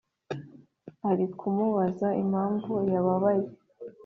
arikumubaza 1.09 2.07
impamvu 2.23 2.73
yababaye 2.93 3.47